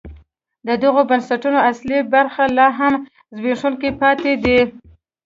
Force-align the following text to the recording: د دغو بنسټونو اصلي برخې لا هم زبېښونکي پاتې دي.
د 0.67 0.69
دغو 0.83 1.01
بنسټونو 1.09 1.59
اصلي 1.71 1.99
برخې 2.13 2.45
لا 2.57 2.67
هم 2.79 2.93
زبېښونکي 3.35 3.89
پاتې 4.01 4.31
دي. 4.43 4.59